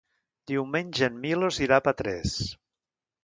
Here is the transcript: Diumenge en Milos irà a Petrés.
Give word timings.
Diumenge 0.51 1.09
en 1.11 1.19
Milos 1.27 1.61
irà 1.67 1.79
a 1.81 1.85
Petrés. 1.89 2.35